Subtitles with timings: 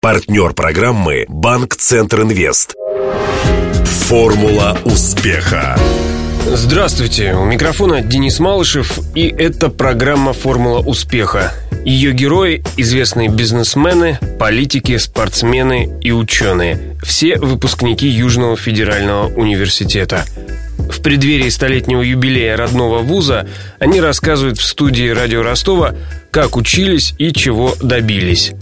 [0.00, 2.76] Партнер программы «Банк Центр Инвест».
[4.06, 5.76] Формула успеха.
[6.46, 11.52] Здравствуйте, у микрофона Денис Малышев, и это программа «Формула успеха».
[11.84, 16.96] Ее герои– известные бизнесмены, политики, спортсмены и ученые.
[17.02, 20.24] Все выпускники Южного федерального университета.
[20.78, 23.48] В преддверии столетнего юбилея родного вуза
[23.80, 25.96] они рассказывают в студии радио Ростова,
[26.30, 28.52] как учились и чего добились.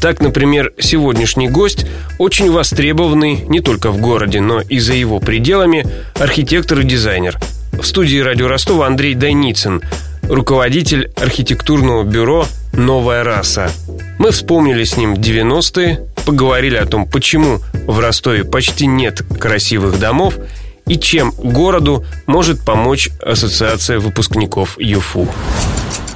[0.00, 1.86] Так, например, сегодняшний гость
[2.18, 7.38] очень востребованный не только в городе, но и за его пределами архитектор и дизайнер.
[7.72, 9.82] В студии радио Ростова Андрей Дайницын,
[10.22, 13.70] руководитель архитектурного бюро «Новая раса».
[14.18, 20.38] Мы вспомнили с ним 90-е, поговорили о том, почему в Ростове почти нет красивых домов
[20.86, 25.28] и чем городу может помочь Ассоциация выпускников ЮФУ.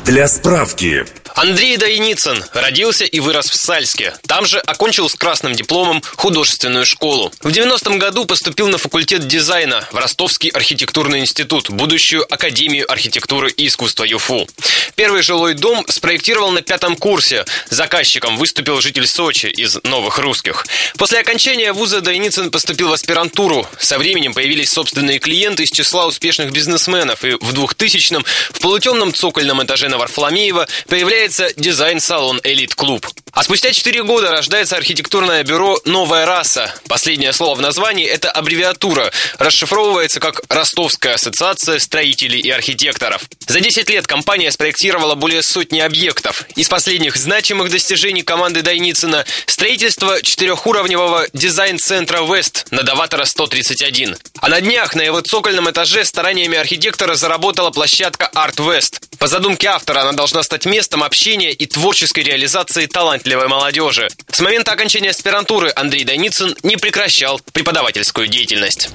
[0.04, 4.14] Для справки, Андрей Дайницын родился и вырос в Сальске.
[4.26, 7.32] Там же окончил с красным дипломом художественную школу.
[7.40, 13.66] В 90-м году поступил на факультет дизайна в Ростовский архитектурный институт, будущую Академию архитектуры и
[13.66, 14.48] искусства ЮФУ.
[14.96, 17.44] Первый жилой дом спроектировал на пятом курсе.
[17.70, 20.66] Заказчиком выступил житель Сочи из Новых Русских.
[20.98, 23.66] После окончания вуза Дайницын поступил в аспирантуру.
[23.78, 27.24] Со временем появились собственные клиенты из числа успешных бизнесменов.
[27.24, 33.06] И в 2000-м в полутемном цокольном этаже на Варфоломеева появляется появляется дизайн-салон «Элит Клуб».
[33.32, 36.74] А спустя 4 года рождается архитектурное бюро «Новая РАСА».
[36.88, 39.12] Последнее слово в названии– это аббревиатура.
[39.38, 43.22] Расшифровывается как «Ростовская ассоциация строителей и архитекторов».
[43.46, 46.44] За 10 лет компания спроектировала более сотни объектов.
[46.56, 54.16] Из последних значимых достижений команды Дойницына– строительство четырехуровневого дизайн-центра «Вест» на Доватора 131.
[54.40, 59.00] А на днях на его цокольном этаже стараниями архитектора заработала площадка «Арт Вест».
[59.18, 62.86] По задумке автора она должна стать местом общения и творческой реализации
[63.20, 64.08] талантливой молодежи.
[64.30, 68.90] С момента окончания аспирантуры Андрей Даницын не прекращал преподавательскую деятельность.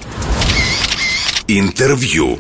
[1.48, 2.40] Интервью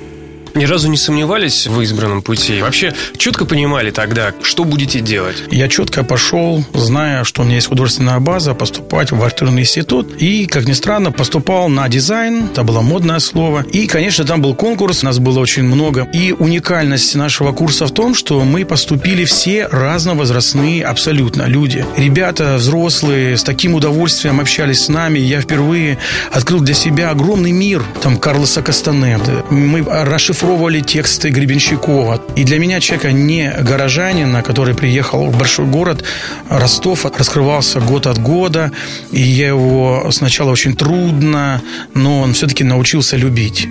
[0.55, 2.61] ни разу не сомневались в избранном пути?
[2.61, 5.43] Вообще четко понимали тогда, что будете делать?
[5.51, 10.15] Я четко пошел, зная, что у меня есть художественная база, поступать в архитектурный институт.
[10.21, 12.45] И, как ни странно, поступал на дизайн.
[12.45, 13.65] Это было модное слово.
[13.71, 16.07] И, конечно, там был конкурс, нас было очень много.
[16.13, 21.85] И уникальность нашего курса в том, что мы поступили все разновозрастные абсолютно люди.
[21.97, 25.19] Ребята взрослые с таким удовольствием общались с нами.
[25.19, 25.97] Я впервые
[26.31, 27.83] открыл для себя огромный мир.
[28.01, 29.43] Там Карлоса Кастанеды.
[29.49, 32.21] Мы расшифровали расшифровывали тексты Гребенщикова.
[32.35, 36.03] И для меня человека не горожанина, который приехал в большой город,
[36.49, 38.71] Ростов раскрывался год от года,
[39.11, 41.61] и я его сначала очень трудно,
[41.95, 43.67] но он все-таки научился любить.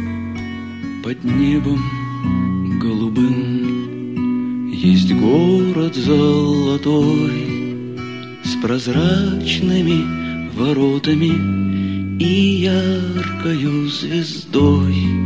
[1.05, 7.33] Под небом голубым есть город золотой
[8.45, 10.05] С прозрачными
[10.56, 15.24] воротами и яркою звездой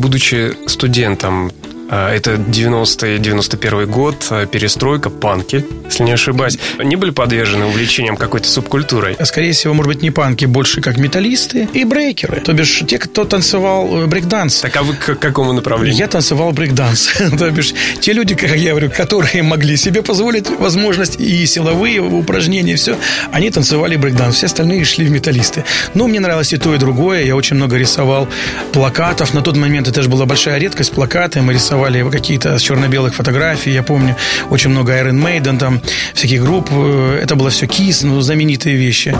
[0.00, 1.52] будучи студентом,
[1.90, 6.56] это 90-91 год, а, перестройка, панки, если не ошибаюсь.
[6.78, 9.16] Не были подвержены увлечениям какой-то субкультурой?
[9.24, 12.40] Скорее всего, может быть, не панки, больше как металлисты и брейкеры.
[12.40, 14.60] То бишь, те, кто танцевал э, брейкданс.
[14.60, 15.98] Так а вы к какому направлению?
[15.98, 17.10] Я танцевал брейкданс.
[17.38, 22.76] То бишь, те люди, как я говорю, которые могли себе позволить возможность и силовые упражнения,
[22.76, 22.96] все,
[23.32, 24.36] они танцевали брейкданс.
[24.36, 25.64] Все остальные шли в металлисты.
[25.94, 27.24] Но мне нравилось и то, и другое.
[27.24, 28.28] Я очень много рисовал
[28.72, 29.34] плакатов.
[29.34, 30.92] На тот момент это же была большая редкость.
[30.92, 33.72] Плакаты мы рисовали рисовали какие-то черно-белых фотографий.
[33.72, 34.16] Я помню
[34.50, 35.80] очень много Iron Maiden, там
[36.14, 36.68] всяких групп.
[36.70, 39.16] Э, это было все Kiss, ну, знаменитые вещи.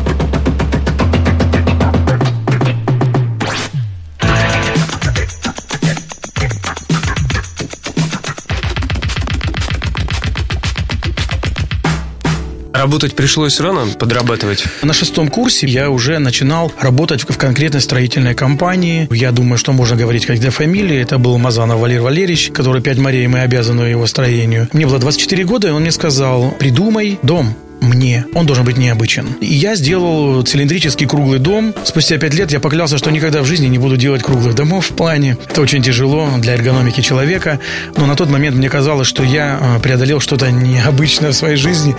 [12.80, 14.64] Работать пришлось рано, подрабатывать?
[14.82, 19.06] На шестом курсе я уже начинал работать в конкретной строительной компании.
[19.14, 20.96] Я думаю, что можно говорить как для фамилии.
[20.98, 24.66] Это был Мазанов Валерий Валерьевич, который пять морей мы обязаны его строению.
[24.72, 28.24] Мне было 24 года, и он мне сказал, придумай дом мне.
[28.34, 29.26] Он должен быть необычен.
[29.42, 31.74] И я сделал цилиндрический круглый дом.
[31.84, 34.94] Спустя пять лет я поклялся, что никогда в жизни не буду делать круглых домов в
[34.94, 35.36] плане.
[35.50, 37.60] Это очень тяжело для эргономики человека.
[37.96, 41.94] Но на тот момент мне казалось, что я э, преодолел что-то необычное в своей жизни.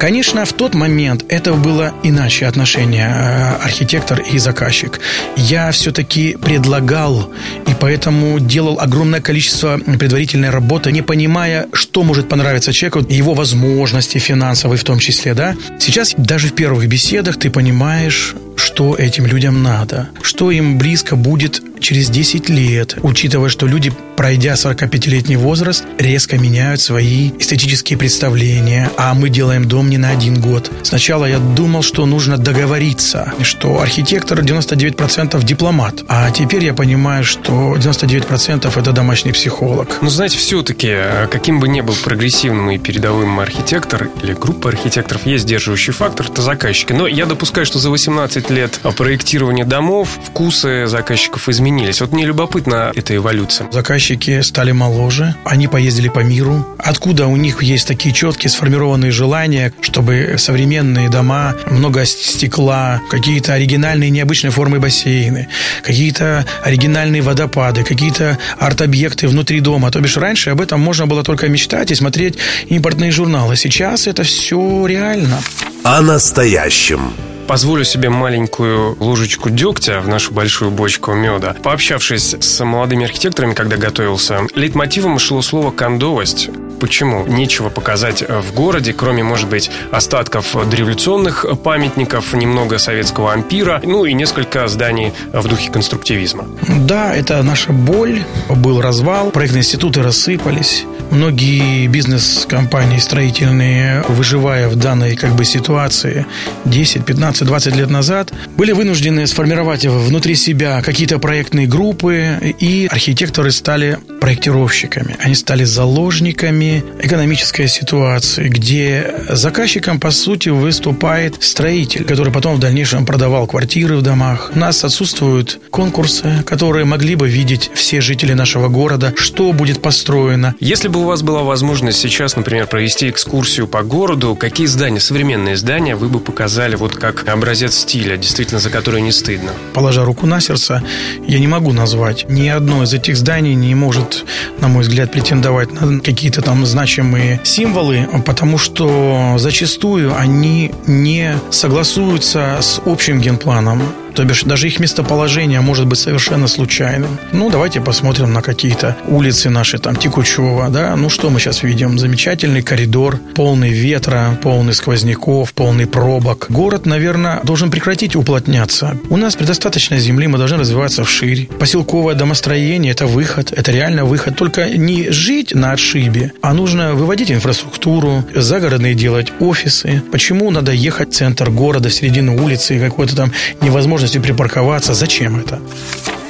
[0.00, 4.98] Конечно, в тот момент это было иначе отношение э, архитектор и заказчик.
[5.36, 7.30] Я все-таки предлагал
[7.68, 14.16] и поэтому делал огромное количество предварительной работы, не понимая, что может понравиться человеку, его возможности
[14.16, 15.54] финансовые в том числе, да.
[15.78, 21.62] Сейчас даже в первых беседах ты понимаешь, что этим людям надо, что им близко будет
[21.80, 29.14] через 10 лет, учитывая, что люди, пройдя 45-летний возраст, резко меняют свои эстетические представления, а
[29.14, 30.70] мы делаем дом не на один год.
[30.82, 37.74] Сначала я думал, что нужно договориться, что архитектор 99% дипломат, а теперь я понимаю, что
[37.76, 39.98] 99% это домашний психолог.
[40.02, 40.94] Ну, знаете, все-таки,
[41.30, 46.42] каким бы ни был прогрессивным и передовым архитектор или группа архитекторов, есть сдерживающий фактор, это
[46.42, 46.92] заказчики.
[46.92, 51.69] Но я допускаю, что за 18 лет проектирования домов вкусы заказчиков изменились.
[51.70, 53.70] Вот мне любопытна эта эволюция.
[53.70, 56.66] Заказчики стали моложе, они поездили по миру.
[56.78, 64.10] Откуда у них есть такие четкие сформированные желания, чтобы современные дома, много стекла, какие-то оригинальные
[64.10, 65.46] необычные формы бассейны,
[65.84, 69.92] какие-то оригинальные водопады, какие-то арт-объекты внутри дома.
[69.92, 72.36] То бишь раньше об этом можно было только мечтать и смотреть
[72.66, 73.54] импортные журналы.
[73.54, 75.40] Сейчас это все реально.
[75.84, 77.12] О настоящем
[77.50, 81.56] позволю себе маленькую ложечку дегтя в нашу большую бочку меда.
[81.64, 86.48] Пообщавшись с молодыми архитекторами, когда готовился, лейтмотивом шло слово «кондовость».
[86.78, 87.26] Почему?
[87.26, 94.14] Нечего показать в городе, кроме, может быть, остатков дореволюционных памятников, немного советского ампира, ну и
[94.14, 96.46] несколько зданий в духе конструктивизма.
[96.86, 98.22] Да, это наша боль.
[98.48, 100.86] Был развал, проектные институты рассыпались.
[101.10, 106.24] Многие бизнес-компании строительные, выживая в данной как бы ситуации
[106.64, 107.04] 10,
[107.40, 113.98] 15, 20 лет назад, были вынуждены сформировать внутри себя какие-то проектные группы, и архитекторы стали
[114.20, 115.16] проектировщиками.
[115.20, 123.06] Они стали заложниками экономической ситуации, где заказчиком, по сути, выступает строитель, который потом в дальнейшем
[123.06, 124.52] продавал квартиры в домах.
[124.54, 130.54] У нас отсутствуют конкурсы, которые могли бы видеть все жители нашего города, что будет построено.
[130.60, 135.56] Если бы у вас была возможность сейчас, например, провести экскурсию по городу, какие здания, современные
[135.56, 139.52] здания вы бы показали вот как образец стиля, действительно, за который не стыдно?
[139.74, 140.82] Положа руку на сердце,
[141.26, 142.28] я не могу назвать.
[142.28, 144.24] Ни одно из этих зданий не может,
[144.60, 152.58] на мой взгляд, претендовать на какие-то там значимые символы, потому что зачастую они не согласуются
[152.60, 153.82] с общим генпланом.
[154.14, 157.18] То бишь, даже их местоположение может быть совершенно случайным.
[157.32, 160.96] Ну, давайте посмотрим на какие-то улицы наши, там, Текучева, да.
[160.96, 161.98] Ну, что мы сейчас видим?
[161.98, 166.46] Замечательный коридор, полный ветра, полный сквозняков, полный пробок.
[166.48, 168.96] Город, наверное, должен прекратить уплотняться.
[169.08, 171.48] У нас предостаточно земли, мы должны развиваться вширь.
[171.58, 174.36] Поселковое домостроение– это выход, это реально выход.
[174.36, 180.02] Только не жить на отшибе, а нужно выводить инфраструктуру, загородные делать офисы.
[180.12, 184.94] Почему надо ехать в центр города, в середину улицы, какой-то там невозможно возможностью припарковаться.
[184.94, 185.60] Зачем это?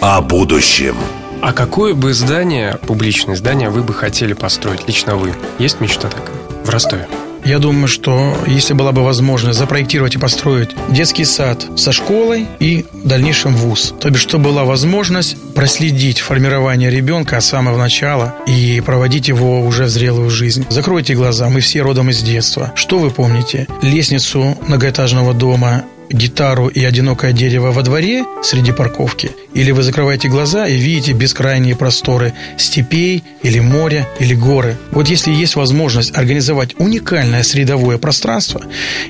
[0.01, 0.97] О будущем.
[1.41, 4.89] А какое бы здание, публичное здание, вы бы хотели построить?
[4.89, 5.35] Лично вы.
[5.61, 6.37] Есть мечта такая?
[6.65, 7.07] В Ростове.
[7.45, 12.85] Я думаю, что если была бы возможность запроектировать и построить детский сад со школой и
[12.93, 18.83] в дальнейшем вуз, то бишь, что была возможность проследить формирование ребенка с самого начала и
[18.85, 20.67] проводить его уже в зрелую жизнь.
[20.69, 22.73] Закройте глаза, мы все родом из детства.
[22.75, 23.69] Что вы помните?
[23.81, 30.67] Лестницу многоэтажного дома гитару и одинокое дерево во дворе среди парковки, или вы закрываете глаза
[30.67, 34.77] и видите бескрайние просторы степей или моря или горы.
[34.91, 38.63] Вот если есть возможность организовать уникальное средовое пространство,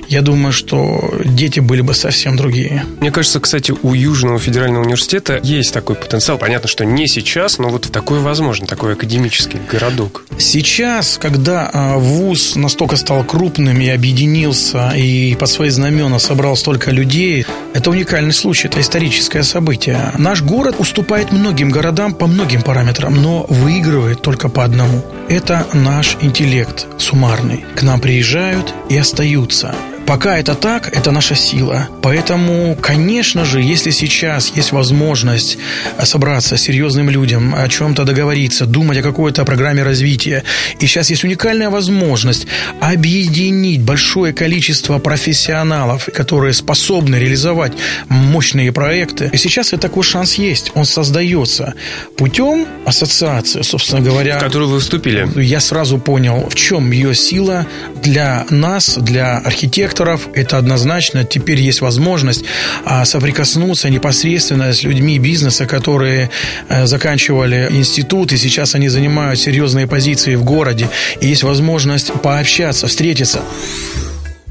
[0.07, 2.85] я думаю, что дети были бы совсем другие.
[2.99, 6.37] Мне кажется, кстати, у Южного федерального университета есть такой потенциал.
[6.37, 10.23] Понятно, что не сейчас, но вот такое возможно, такой академический городок.
[10.37, 16.90] Сейчас, когда а, ВУЗ настолько стал крупным и объединился, и под свои знамена собрал столько
[16.91, 17.45] людей.
[17.73, 20.11] Это уникальный случай, это историческое событие.
[20.17, 25.03] Наш город уступает многим городам по многим параметрам, но выигрывает только по одному.
[25.29, 27.63] Это наш интеллект суммарный.
[27.75, 29.73] К нам приезжают и остаются.
[30.11, 31.87] Пока это так, это наша сила.
[32.01, 35.57] Поэтому, конечно же, если сейчас есть возможность
[36.03, 40.43] собраться с серьезным людям, о чем-то договориться, думать о какой-то программе развития,
[40.81, 42.45] и сейчас есть уникальная возможность
[42.81, 47.71] объединить большое количество профессионалов, которые способны реализовать
[48.09, 50.73] мощные проекты, и сейчас и такой шанс есть.
[50.75, 51.73] Он создается
[52.17, 54.39] путем ассоциации, собственно говоря.
[54.39, 55.25] В которую вы вступили.
[55.41, 57.65] Я сразу понял, в чем ее сила
[58.03, 61.23] для нас, для архитекторов, инвесторов, это однозначно.
[61.23, 62.43] Теперь есть возможность
[62.85, 66.29] а, соприкоснуться непосредственно с людьми бизнеса, которые
[66.69, 70.89] э, заканчивали институт, и сейчас они занимают серьезные позиции в городе.
[71.21, 73.41] И есть возможность пообщаться, встретиться.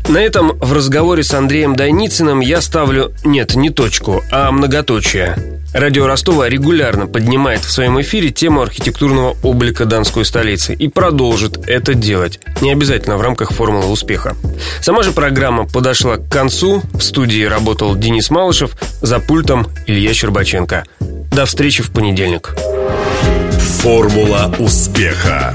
[0.09, 5.60] На этом в разговоре с Андреем Дайницыным я ставлю, нет, не точку, а многоточие.
[5.73, 11.95] Радио Ростова регулярно поднимает в своем эфире тему архитектурного облика Донской столицы и продолжит это
[11.95, 14.37] делать, не обязательно в рамках формулы успеха.
[14.83, 16.83] Сама же программа подошла к концу.
[16.93, 20.85] В студии работал Денис Малышев, за пультом Илья Щербаченко.
[20.99, 22.57] До встречи в понедельник.
[23.81, 25.55] Формула успеха.